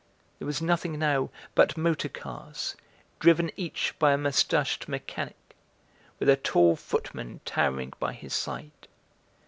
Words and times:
there 0.39 0.47
was 0.47 0.63
nothing 0.63 0.97
now 0.97 1.29
but 1.53 1.77
motor 1.77 2.09
cars 2.09 2.75
driven 3.19 3.51
each 3.55 3.93
by 3.99 4.13
a 4.13 4.17
moustached 4.17 4.87
mechanic, 4.87 5.53
with 6.17 6.27
a 6.27 6.35
tall 6.35 6.75
footman 6.75 7.39
towering 7.45 7.93
by 7.99 8.11
his 8.11 8.33
side. 8.33 8.87